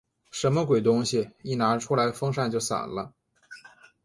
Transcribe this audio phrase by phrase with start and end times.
[0.31, 1.29] 什么鬼东西？
[1.43, 3.13] 一拿出来风扇就散了。